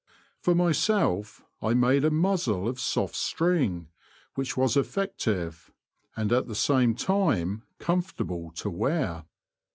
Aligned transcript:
For 0.39 0.55
myself 0.55 1.43
I 1.61 1.75
made 1.75 2.03
a 2.03 2.09
muzzle 2.09 2.67
of 2.67 2.79
soft 2.79 3.13
string 3.13 3.89
which 4.33 4.57
was 4.57 4.75
effective, 4.75 5.71
and 6.15 6.31
at 6.31 6.47
the 6.47 6.55
same 6.55 6.95
time 6.95 7.61
com 7.77 8.01
fortable 8.01 8.51
to 8.55 8.71
wear. 8.71 9.25